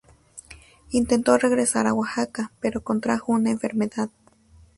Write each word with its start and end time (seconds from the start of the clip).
Intentó 0.89 1.37
regresar 1.37 1.85
a 1.85 1.93
Oaxaca, 1.93 2.51
pero 2.59 2.83
contrajo 2.83 3.33
una 3.33 3.51
enfermedad. 3.51 4.09